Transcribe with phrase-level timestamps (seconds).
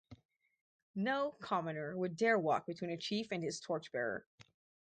[0.95, 4.25] No commoner would dare walk between a chief and his torch-bearer.